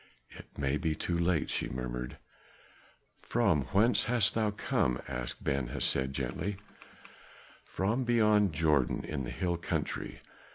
"It 0.31 0.57
may 0.57 0.77
be 0.77 0.95
too 0.95 1.15
late," 1.15 1.51
she 1.51 1.69
murmured. 1.69 2.17
"From 3.21 3.65
whence 3.65 4.05
hast 4.05 4.33
thou 4.33 4.49
come?" 4.49 4.99
asked 5.07 5.43
Ben 5.43 5.67
Hesed 5.67 6.11
gently. 6.11 6.57
"From 7.63 8.03
beyond 8.03 8.51
Jordan, 8.51 9.05
in 9.05 9.25
the 9.25 9.29
hill 9.29 9.57
country. 9.57 10.19